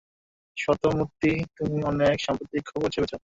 সত্যমুর্তি, 0.57 1.31
তুমি 1.57 1.77
অনেক 1.83 2.15
সাপ্রতিক 2.21 2.63
খবর 2.71 2.89
ছেপেছো। 2.89 3.17